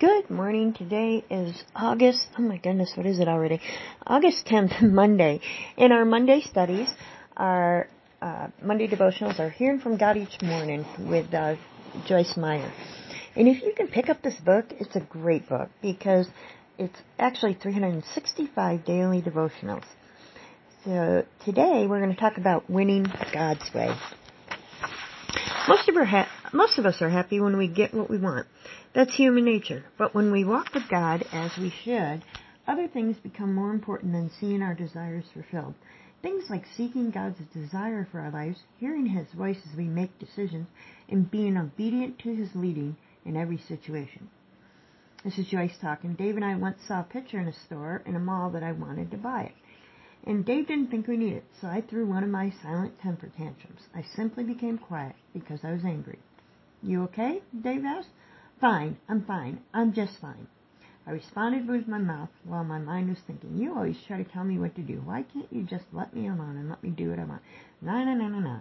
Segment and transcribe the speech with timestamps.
[0.00, 0.72] Good morning.
[0.72, 3.60] Today is August, oh my goodness, what is it already?
[4.06, 5.42] August 10th, Monday.
[5.76, 6.88] In our Monday studies,
[7.36, 7.86] our
[8.22, 11.56] uh, Monday devotionals are Hearing from God Each Morning with uh,
[12.06, 12.72] Joyce Meyer.
[13.36, 16.26] And if you can pick up this book, it's a great book because
[16.78, 19.84] it's actually 365 daily devotionals.
[20.82, 23.04] So today we're going to talk about winning
[23.34, 23.94] God's way.
[25.70, 28.48] Most of, ha- most of us are happy when we get what we want.
[28.92, 29.84] That's human nature.
[29.96, 32.24] But when we walk with God as we should,
[32.66, 35.74] other things become more important than seeing our desires fulfilled.
[36.22, 40.66] Things like seeking God's desire for our lives, hearing His voice as we make decisions,
[41.08, 44.28] and being obedient to His leading in every situation.
[45.22, 46.14] This is Joyce talking.
[46.14, 48.72] Dave and I once saw a picture in a store in a mall that I
[48.72, 49.52] wanted to buy it.
[50.26, 53.28] And Dave didn't think we needed it, so I threw one of my silent temper
[53.28, 53.88] tantrums.
[53.94, 56.18] I simply became quiet because I was angry.
[56.82, 57.42] You okay?
[57.58, 58.10] Dave asked.
[58.60, 59.62] Fine, I'm fine.
[59.72, 60.46] I'm just fine.
[61.06, 64.44] I responded with my mouth while my mind was thinking, You always try to tell
[64.44, 65.00] me what to do.
[65.00, 67.42] Why can't you just let me alone and let me do what I want?
[67.80, 68.60] No, no, no, no, no.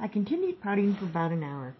[0.00, 1.74] I continued pouting for about an hour.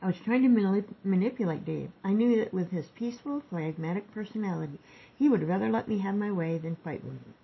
[0.00, 1.90] I was trying to manip- manipulate Dave.
[2.02, 4.78] I knew that with his peaceful, phlegmatic personality,
[5.14, 7.34] he would rather let me have my way than fight with me.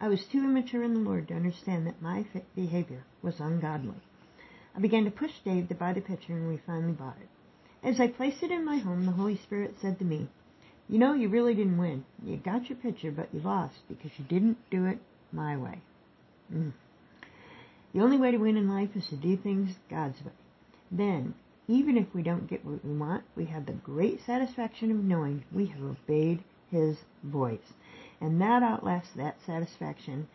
[0.00, 4.00] I was too immature in the Lord to understand that my behavior was ungodly.
[4.76, 7.28] I began to push Dave to buy the picture, and we finally bought it.
[7.82, 10.28] As I placed it in my home, the Holy Spirit said to me,
[10.88, 12.04] You know, you really didn't win.
[12.24, 14.98] You got your picture, but you lost because you didn't do it
[15.32, 15.80] my way.
[16.52, 16.72] Mm.
[17.92, 20.32] The only way to win in life is to do things God's way.
[20.90, 21.34] Then,
[21.66, 25.44] even if we don't get what we want, we have the great satisfaction of knowing
[25.52, 27.72] we have obeyed His voice.
[28.20, 30.28] And that outlasts that satisfaction,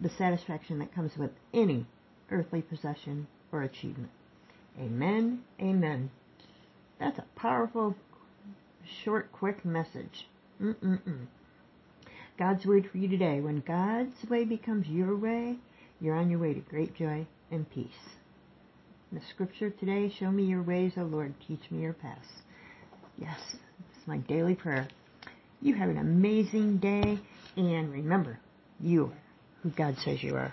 [0.00, 1.86] the satisfaction that comes with any
[2.30, 4.10] earthly possession or achievement.
[4.78, 5.42] Amen.
[5.60, 6.10] Amen.
[6.98, 7.96] That's a powerful,
[9.04, 10.28] short, quick message.
[10.60, 11.26] Mm-mm-mm.
[12.38, 13.40] God's word for you today.
[13.40, 15.56] When God's way becomes your way,
[16.00, 17.90] you're on your way to great joy and peace.
[19.12, 22.26] The scripture today, show me your ways, O Lord, teach me your paths.
[23.18, 23.38] Yes,
[23.96, 24.88] it's my daily prayer.
[25.62, 27.20] You have an amazing day,
[27.56, 28.40] and remember,
[28.80, 29.22] you are
[29.62, 30.52] who God says you are.